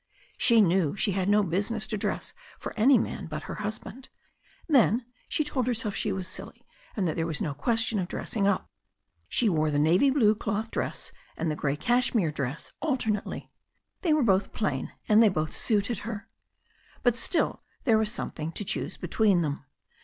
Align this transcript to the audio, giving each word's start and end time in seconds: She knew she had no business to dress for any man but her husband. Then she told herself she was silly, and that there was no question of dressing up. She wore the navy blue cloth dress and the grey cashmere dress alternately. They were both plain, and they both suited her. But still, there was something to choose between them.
She 0.35 0.61
knew 0.61 0.95
she 0.95 1.11
had 1.11 1.29
no 1.29 1.43
business 1.43 1.85
to 1.85 1.95
dress 1.95 2.33
for 2.57 2.73
any 2.75 2.97
man 2.97 3.27
but 3.27 3.43
her 3.43 3.53
husband. 3.61 4.09
Then 4.67 5.05
she 5.29 5.43
told 5.43 5.67
herself 5.67 5.93
she 5.93 6.11
was 6.11 6.27
silly, 6.27 6.65
and 6.97 7.07
that 7.07 7.15
there 7.15 7.27
was 7.27 7.39
no 7.39 7.53
question 7.53 7.99
of 7.99 8.07
dressing 8.07 8.47
up. 8.47 8.67
She 9.29 9.47
wore 9.47 9.69
the 9.69 9.77
navy 9.77 10.09
blue 10.09 10.33
cloth 10.33 10.71
dress 10.71 11.11
and 11.37 11.51
the 11.51 11.55
grey 11.55 11.75
cashmere 11.75 12.31
dress 12.31 12.71
alternately. 12.81 13.51
They 14.01 14.11
were 14.11 14.23
both 14.23 14.51
plain, 14.51 14.91
and 15.07 15.21
they 15.21 15.29
both 15.29 15.55
suited 15.55 15.99
her. 15.99 16.27
But 17.03 17.15
still, 17.15 17.61
there 17.83 17.99
was 17.99 18.11
something 18.11 18.51
to 18.53 18.65
choose 18.65 18.97
between 18.97 19.43
them. 19.43 19.65